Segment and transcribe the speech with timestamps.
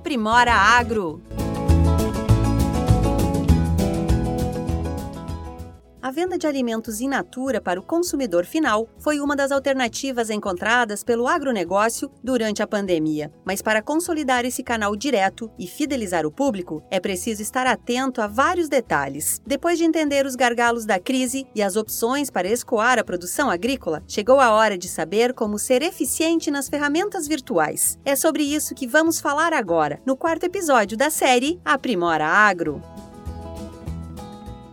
[0.00, 1.20] Aprimora Agro.
[6.10, 11.04] A venda de alimentos in natura para o consumidor final foi uma das alternativas encontradas
[11.04, 13.32] pelo agronegócio durante a pandemia.
[13.44, 18.26] Mas para consolidar esse canal direto e fidelizar o público, é preciso estar atento a
[18.26, 19.40] vários detalhes.
[19.46, 24.02] Depois de entender os gargalos da crise e as opções para escoar a produção agrícola,
[24.08, 28.00] chegou a hora de saber como ser eficiente nas ferramentas virtuais.
[28.04, 32.82] É sobre isso que vamos falar agora, no quarto episódio da série Aprimora Agro.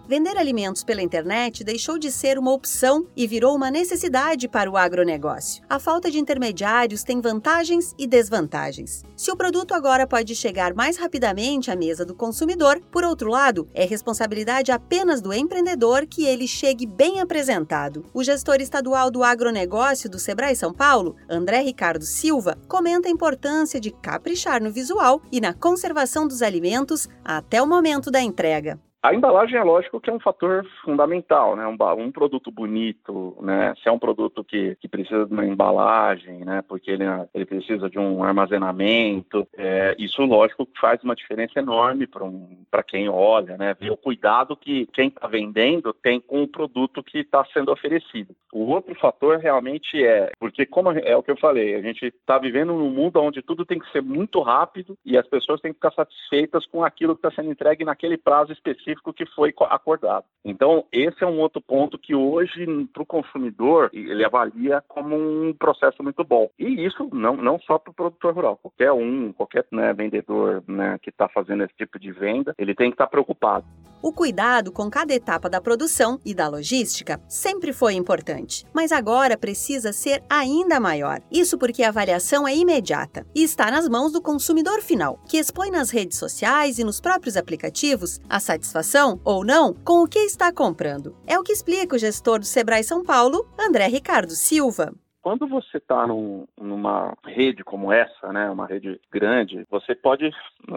[0.10, 4.78] Vender alimentos pela internet deixou de ser uma opção e virou uma necessidade para o
[4.78, 5.62] agronegócio.
[5.70, 9.04] A falta de intermediários tem vantagens e desvantagens.
[9.18, 13.68] Se o produto agora pode chegar mais rapidamente à mesa do consumidor, por outro lado,
[13.74, 18.06] é responsabilidade apenas do empreendedor que ele chegue bem apresentado.
[18.14, 23.78] O gestor estadual do agronegócio do Sebrae São Paulo, André Ricardo Silva, comenta a importância
[23.78, 28.80] de caprichar no visual e na conservação dos alimentos até o momento da entrega.
[29.02, 31.68] A embalagem é lógico que é um fator fundamental, né?
[31.68, 33.74] Um, um, produto bonito, né?
[33.82, 36.64] Se é um produto que, que precisa de uma embalagem, né?
[36.68, 37.04] Porque ele,
[37.34, 43.08] ele precisa de um armazenamento, é, isso lógico faz uma diferença enorme para um, quem
[43.08, 43.76] olha, né?
[43.80, 48.36] Ver o cuidado que quem está vendendo tem com o produto que está sendo oferecido.
[48.52, 52.40] O outro fator realmente é, porque como é o que eu falei, a gente está
[52.40, 55.78] vivendo num mundo onde tudo tem que ser muito rápido e as pessoas têm que
[55.78, 60.26] ficar satisfeitas com aquilo que está sendo entregue naquele prazo específico específico que foi acordado.
[60.46, 65.54] Então, esse é um outro ponto que hoje, para o consumidor, ele avalia como um
[65.54, 66.50] processo muito bom.
[66.58, 70.98] E isso não, não só para o produtor rural, qualquer um, qualquer né, vendedor né,
[71.02, 73.66] que está fazendo esse tipo de venda, ele tem que estar tá preocupado.
[74.00, 79.36] O cuidado com cada etapa da produção e da logística sempre foi importante, mas agora
[79.36, 81.20] precisa ser ainda maior.
[81.32, 85.72] Isso porque a avaliação é imediata e está nas mãos do consumidor final, que expõe
[85.72, 88.77] nas redes sociais e nos próprios aplicativos a satisfação
[89.24, 91.16] ou não com o que está comprando.
[91.26, 94.94] É o que explica o gestor do Sebrae São Paulo, André Ricardo Silva.
[95.22, 100.32] Quando você está num, numa rede como essa, né, uma rede grande, você pode,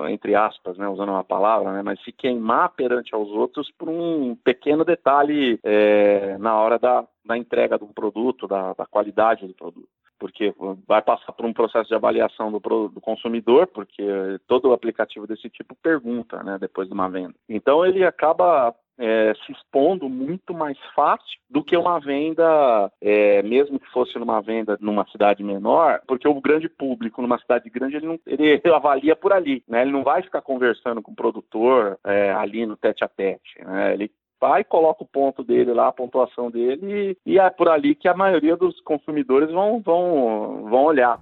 [0.08, 4.34] entre aspas, né, usando uma palavra, né, mas se queimar perante aos outros por um
[4.42, 9.88] pequeno detalhe é, na hora da, da entrega do produto, da, da qualidade do produto
[10.20, 10.54] porque
[10.86, 14.04] vai passar por um processo de avaliação do, do, consumidor, porque
[14.46, 17.34] todo aplicativo desse tipo pergunta, né, depois de uma venda.
[17.48, 23.80] Então ele acaba é, se expondo muito mais fácil do que uma venda, é, mesmo
[23.80, 28.06] que fosse numa venda numa cidade menor, porque o grande público numa cidade grande ele,
[28.06, 29.80] não, ele avalia por ali, né?
[29.82, 33.94] Ele não vai ficar conversando com o produtor é, ali no tete a tete, né?
[33.94, 37.94] Ele vai, coloca o ponto dele lá, a pontuação dele, e, e é por ali
[37.94, 41.20] que a maioria dos consumidores vão, vão, vão olhar.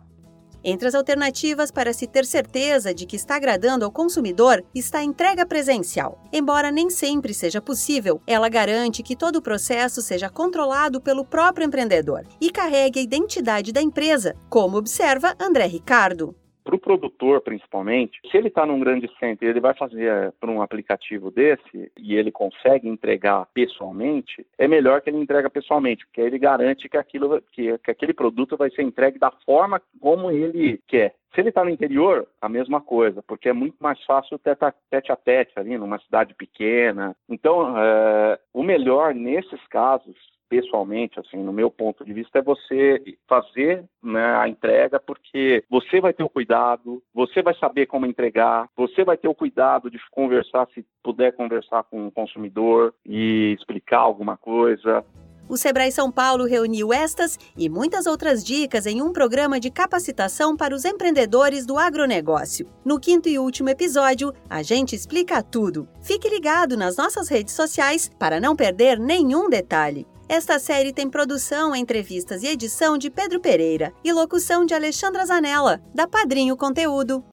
[0.62, 5.04] Entre as alternativas para se ter certeza de que está agradando ao consumidor está a
[5.04, 6.18] entrega presencial.
[6.32, 11.64] Embora nem sempre seja possível, ela garante que todo o processo seja controlado pelo próprio
[11.64, 16.34] empreendedor e carregue a identidade da empresa, como observa André Ricardo
[16.68, 20.30] para o produtor, principalmente, se ele está num grande centro e ele vai fazer eh,
[20.38, 26.04] para um aplicativo desse e ele consegue entregar pessoalmente, é melhor que ele entregue pessoalmente,
[26.04, 29.80] porque aí ele garante que, aquilo, que, que aquele produto vai ser entregue da forma
[29.98, 31.14] como ele quer.
[31.34, 35.16] Se ele está no interior, a mesma coisa, porque é muito mais fácil tete a
[35.16, 37.16] tete ali, numa cidade pequena.
[37.26, 40.16] Então, é, o melhor nesses casos
[40.48, 46.00] pessoalmente, assim, no meu ponto de vista, é você fazer né, a entrega, porque você
[46.00, 49.98] vai ter o cuidado, você vai saber como entregar, você vai ter o cuidado de
[50.10, 55.04] conversar, se puder conversar com o consumidor e explicar alguma coisa.
[55.48, 60.54] O Sebrae São Paulo reuniu estas e muitas outras dicas em um programa de capacitação
[60.54, 62.68] para os empreendedores do agronegócio.
[62.84, 65.88] No quinto e último episódio, a gente explica tudo.
[66.02, 70.06] Fique ligado nas nossas redes sociais para não perder nenhum detalhe.
[70.28, 75.80] Esta série tem produção, entrevistas e edição de Pedro Pereira e locução de Alexandra Zanella,
[75.94, 77.24] da Padrinho Conteúdo.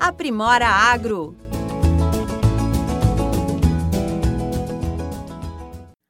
[0.00, 1.36] Aprimora Agro